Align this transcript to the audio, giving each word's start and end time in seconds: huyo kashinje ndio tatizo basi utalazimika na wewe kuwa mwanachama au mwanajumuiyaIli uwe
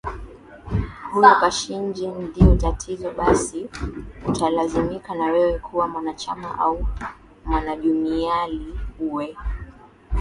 huyo 1.13 1.31
kashinje 1.41 2.07
ndio 2.11 2.55
tatizo 2.55 3.11
basi 3.11 3.69
utalazimika 4.27 5.15
na 5.15 5.25
wewe 5.25 5.59
kuwa 5.59 5.87
mwanachama 5.87 6.59
au 6.59 6.87
mwanajumuiyaIli 7.45 8.73
uwe 8.99 9.37